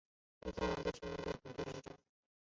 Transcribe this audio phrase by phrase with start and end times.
[0.41, 1.95] 一家人都生活在恐惧之中